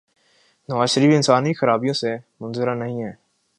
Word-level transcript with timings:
نوازشریف 0.69 1.11
انسانی 1.15 1.53
خرابیوں 1.53 1.93
سے 1.93 2.17
منزہ 2.39 2.61
نہیں 2.61 3.03
ہیں۔ 3.03 3.13